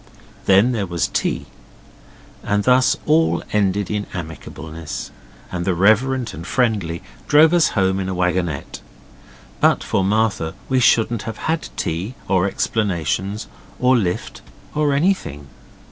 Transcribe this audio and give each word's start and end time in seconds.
Then 0.47 0.71
there 0.71 0.87
was 0.87 1.07
tea, 1.09 1.45
and 2.41 2.63
thus 2.63 2.97
all 3.05 3.43
ended 3.53 3.91
in 3.91 4.07
amicableness, 4.15 5.11
and 5.51 5.63
the 5.63 5.75
reverend 5.75 6.33
and 6.33 6.47
friendly 6.47 7.03
drove 7.27 7.53
us 7.53 7.67
home 7.77 7.99
in 7.99 8.09
a 8.09 8.15
wagonette. 8.15 8.81
But 9.59 9.83
for 9.83 10.03
Martha 10.03 10.55
we 10.67 10.79
shouldn't 10.79 11.21
have 11.29 11.37
had 11.37 11.69
tea, 11.77 12.15
or 12.27 12.47
explanations, 12.47 13.45
or 13.79 13.95
lift 13.95 14.41
or 14.73 14.93
anything. 14.95 15.45